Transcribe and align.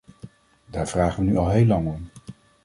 Daar 0.65 0.87
vragen 0.87 1.23
we 1.23 1.29
nu 1.29 1.37
al 1.37 1.49
heel 1.49 1.65
lang 1.65 1.87
om. 1.87 2.09